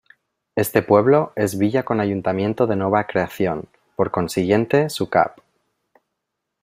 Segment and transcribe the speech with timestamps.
[0.55, 5.39] Este pueblo es villa con ayuntamiento de nueva creación; por consiguiente su Cap.